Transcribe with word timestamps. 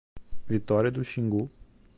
Vitória 0.47 0.89
do 0.91 1.05
Xingu 1.05 1.47